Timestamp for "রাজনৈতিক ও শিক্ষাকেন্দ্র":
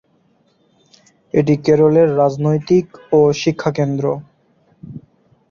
2.17-4.05